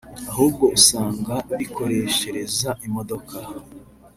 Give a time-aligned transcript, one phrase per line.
[0.29, 3.35] ahubwo usanga bikoreshereza imodoka